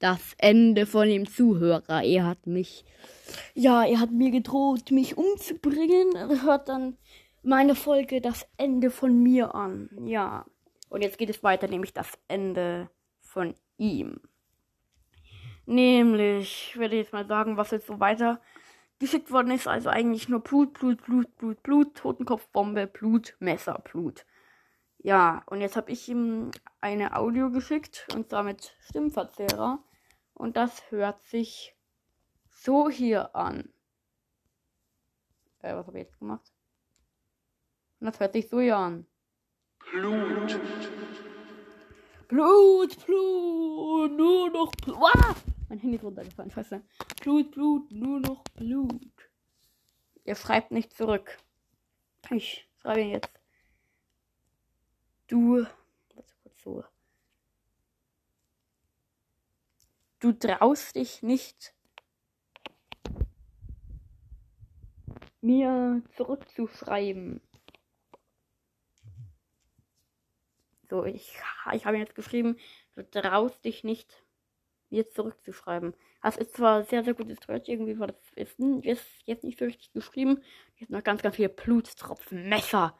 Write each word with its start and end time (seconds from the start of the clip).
das 0.00 0.34
Ende 0.38 0.86
von 0.86 1.06
dem 1.06 1.28
Zuhörer. 1.28 2.02
Er 2.02 2.26
hat 2.26 2.46
mich, 2.46 2.84
ja, 3.54 3.84
er 3.84 4.00
hat 4.00 4.10
mir 4.10 4.30
gedroht, 4.30 4.90
mich 4.90 5.16
umzubringen. 5.16 6.42
Hört 6.42 6.68
dann 6.68 6.96
meine 7.42 7.74
Folge 7.74 8.20
das 8.20 8.46
Ende 8.56 8.90
von 8.90 9.22
mir 9.22 9.54
an. 9.54 9.88
Ja. 10.04 10.44
Und 10.88 11.02
jetzt 11.02 11.18
geht 11.18 11.30
es 11.30 11.42
weiter, 11.44 11.68
nämlich 11.68 11.92
das 11.92 12.18
Ende 12.26 12.90
von 13.20 13.54
ihm. 13.76 14.20
Nämlich, 15.66 16.76
werde 16.76 16.96
ich 16.96 17.02
jetzt 17.02 17.12
mal 17.12 17.26
sagen, 17.26 17.56
was 17.56 17.70
jetzt 17.70 17.86
so 17.86 18.00
weiter 18.00 18.40
geschickt 18.98 19.30
worden 19.30 19.52
ist. 19.52 19.68
Also 19.68 19.88
eigentlich 19.88 20.28
nur 20.28 20.40
Blut, 20.40 20.72
Blut, 20.72 21.02
Blut, 21.04 21.36
Blut, 21.36 21.62
Blut, 21.62 21.94
Totenkopfbombe, 21.94 22.86
Blut, 22.86 23.36
Messer, 23.38 23.80
Blut. 23.84 24.24
Ja, 24.98 25.42
und 25.46 25.60
jetzt 25.60 25.76
habe 25.76 25.92
ich 25.92 26.08
ihm 26.08 26.50
eine 26.80 27.16
Audio 27.16 27.50
geschickt 27.50 28.06
und 28.14 28.28
zwar 28.28 28.42
mit 28.42 28.76
Stimmverzehrer. 28.80 29.78
Und 30.40 30.56
das 30.56 30.90
hört 30.90 31.20
sich 31.20 31.76
so 32.48 32.88
hier 32.88 33.36
an. 33.36 33.68
Äh, 35.60 35.74
was 35.74 35.86
habe 35.86 35.98
ich 35.98 36.06
jetzt 36.06 36.18
gemacht? 36.18 36.50
Und 38.00 38.06
das 38.06 38.18
hört 38.18 38.32
sich 38.32 38.48
so 38.48 38.58
hier 38.58 38.78
an. 38.78 39.06
Blut. 39.90 40.58
Blut, 42.28 43.04
Blut, 43.04 44.12
nur 44.12 44.48
noch 44.48 44.72
Blut. 44.76 44.96
Ah! 45.14 45.34
Mein 45.68 45.78
Handy 45.78 45.98
ist 45.98 46.04
runtergefallen, 46.04 46.50
scheiße. 46.50 46.82
Blut, 47.20 47.50
Blut, 47.50 47.92
nur 47.92 48.20
noch 48.20 48.42
Blut. 48.54 49.30
Er 50.24 50.36
schreibt 50.36 50.70
nicht 50.70 50.94
zurück. 50.94 51.36
Ich 52.30 52.66
schreibe 52.80 53.02
ihn 53.02 53.10
jetzt. 53.10 53.38
Du. 55.26 55.66
Warte 56.14 56.34
kurz 56.42 56.62
so. 56.62 56.82
Du 60.20 60.32
traust 60.32 60.96
dich 60.96 61.22
nicht, 61.22 61.74
mir 65.40 66.02
zurückzuschreiben. 66.14 67.40
So, 70.90 71.06
ich, 71.06 71.38
ich 71.72 71.86
habe 71.86 71.96
jetzt 71.96 72.14
geschrieben, 72.14 72.58
du 72.96 73.10
traust 73.10 73.64
dich 73.64 73.82
nicht, 73.82 74.22
mir 74.90 75.08
zurückzuschreiben. 75.08 75.94
Das 76.22 76.36
ist 76.36 76.54
zwar 76.54 76.84
sehr, 76.84 77.02
sehr 77.02 77.14
gutes 77.14 77.40
Deutsch, 77.40 77.70
irgendwie 77.70 77.98
war 77.98 78.08
das 78.08 78.16
ist, 78.34 79.06
jetzt 79.24 79.42
nicht 79.42 79.58
so 79.58 79.64
richtig 79.64 79.90
geschrieben. 79.94 80.42
Jetzt 80.76 80.90
noch 80.90 81.02
ganz, 81.02 81.22
ganz 81.22 81.36
viele 81.36 81.48
Blutstropfen, 81.48 82.46
Messer. 82.46 82.94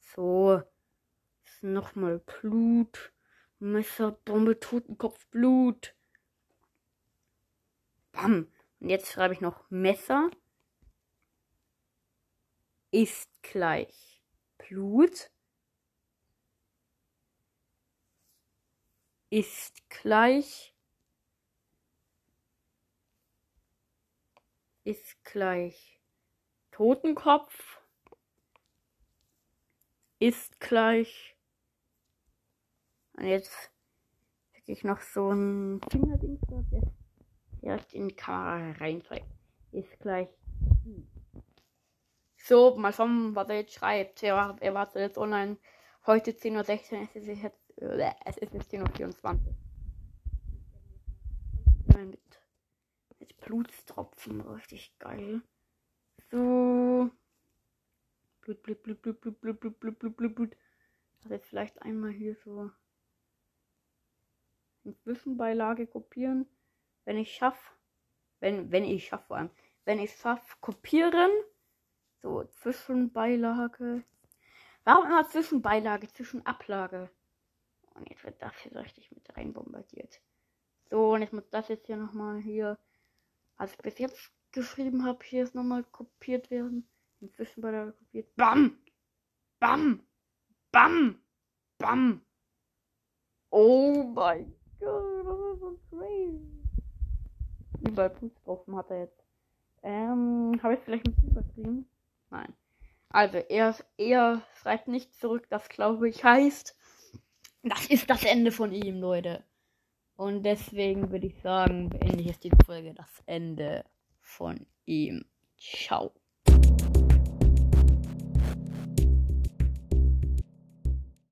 So, 0.00 0.62
nochmal 1.60 2.18
Blut, 2.18 3.12
Messer, 3.58 4.12
Bombe, 4.12 4.58
Totenkopf, 4.60 5.26
Blut. 5.28 5.94
Bam. 8.12 8.52
Und 8.80 8.88
jetzt 8.88 9.12
schreibe 9.12 9.34
ich 9.34 9.40
noch 9.40 9.70
Messer 9.70 10.30
ist 12.90 13.42
gleich 13.42 14.22
Blut. 14.56 15.30
ist 19.34 19.90
gleich 19.90 20.72
ist 24.84 25.24
gleich 25.24 26.00
Totenkopf 26.70 27.82
ist 30.20 30.60
gleich 30.60 31.33
und 33.16 33.26
jetzt 33.26 33.70
kriege 34.52 34.72
ich 34.72 34.84
noch 34.84 35.00
so 35.00 35.30
ein 35.30 35.80
Fingerding 35.90 36.38
der 36.48 36.82
direkt 37.62 37.94
in 37.94 38.08
die 38.08 38.16
Kamera 38.16 38.72
reinzeigt. 38.72 39.26
Ist 39.72 39.98
gleich 40.00 40.28
so, 42.36 42.76
mal 42.76 42.92
schauen, 42.92 43.34
was 43.34 43.48
er 43.48 43.56
jetzt 43.56 43.72
schreibt. 43.72 44.22
Er, 44.22 44.56
er 44.60 44.74
war 44.74 44.94
jetzt 44.96 45.16
online. 45.16 45.56
Heute 46.06 46.32
10.16 46.32 46.52
Uhr. 46.92 47.08
Es 47.14 47.26
ist 47.26 47.42
jetzt 47.42 47.64
es 47.78 48.36
ist 48.36 48.52
jetzt 48.52 48.70
10.24 48.72 49.24
Uhr. 49.24 49.54
Mit, 52.04 52.20
mit 53.18 53.40
Blutstropfen, 53.40 54.40
richtig 54.42 54.98
geil. 54.98 55.40
So. 56.30 57.10
Blut, 58.42 58.62
Blut, 58.62 58.82
Blut, 58.82 59.00
Blut, 59.00 59.20
Blut, 59.22 59.40
Blut, 59.40 59.60
Blut, 59.60 59.80
Blut, 59.80 60.16
Blut, 60.16 60.34
Blut. 60.34 60.56
Das 61.22 61.30
jetzt 61.30 61.48
vielleicht 61.48 61.80
einmal 61.80 62.10
hier 62.10 62.36
so 62.44 62.70
eine 64.84 64.96
Zwischenbeilage 64.98 65.86
kopieren. 65.86 66.46
Wenn 67.04 67.18
ich 67.18 67.34
schaffe. 67.34 67.72
Wenn, 68.40 68.70
wenn 68.72 68.84
ich 68.84 69.06
schaffe 69.06 69.26
vor 69.26 69.36
allem. 69.36 69.50
Wenn 69.84 69.98
ich 69.98 70.14
schaffe, 70.14 70.56
kopieren. 70.60 71.30
So, 72.22 72.44
Zwischenbeilage. 72.44 74.04
Warum 74.84 75.06
immer 75.06 75.28
Zwischenbeilage, 75.28 76.08
Zwischenablage? 76.08 77.10
Und 77.94 78.08
jetzt 78.08 78.24
wird 78.24 78.40
das 78.42 78.56
hier 78.58 78.74
richtig 78.76 79.10
mit 79.12 79.36
rein 79.36 79.52
bombardiert. 79.52 80.20
So, 80.90 81.12
und 81.12 81.22
ich 81.22 81.32
muss 81.32 81.48
das 81.50 81.68
jetzt 81.68 81.86
hier 81.86 81.96
nochmal 81.96 82.40
hier, 82.40 82.78
was 83.56 83.72
ich 83.72 83.78
bis 83.78 83.98
jetzt 83.98 84.32
geschrieben 84.52 85.04
habe, 85.04 85.24
hier 85.24 85.44
ist 85.44 85.54
nochmal 85.54 85.84
kopiert 85.84 86.50
werden. 86.50 86.88
Inzwischen 87.20 87.60
bei 87.60 87.70
der 87.70 87.92
kopiert. 87.92 88.34
Bam! 88.36 88.78
Bam! 89.58 90.06
Bam! 90.70 91.22
Bam! 91.78 92.24
Oh 93.50 94.12
mein 94.14 94.54
Gott, 94.80 95.26
das 95.26 95.38
ist 95.38 95.60
so 95.60 95.78
crazy. 95.90 96.40
Überall 97.80 98.10
Blutstropfen 98.10 98.76
hat 98.76 98.90
er 98.90 99.00
jetzt. 99.00 99.22
Ähm, 99.82 100.58
habe 100.62 100.74
ich 100.74 100.80
vielleicht 100.80 101.06
ein 101.06 101.14
bisschen 101.14 101.30
übertrieben? 101.30 101.86
Nein. 102.30 102.52
Also, 103.10 103.38
er, 103.38 103.76
er 103.96 104.42
schreibt 104.60 104.88
nicht 104.88 105.14
zurück, 105.14 105.46
das 105.50 105.68
glaube 105.68 106.08
ich 106.08 106.24
heißt, 106.24 106.76
das 107.62 107.86
ist 107.86 108.10
das 108.10 108.24
Ende 108.24 108.50
von 108.50 108.72
ihm, 108.72 109.00
Leute. 109.00 109.44
Und 110.16 110.42
deswegen 110.42 111.10
würde 111.10 111.26
ich 111.26 111.40
sagen, 111.40 111.90
beende 111.90 112.20
ich 112.20 112.26
jetzt 112.26 112.44
die 112.44 112.52
Folge 112.64 112.94
das 112.94 113.22
Ende 113.26 113.84
von 114.20 114.66
ihm. 114.86 115.24
Ciao. 115.58 116.12